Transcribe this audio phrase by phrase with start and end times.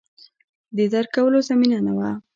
[0.77, 2.09] د درک کولو زمینه نه وه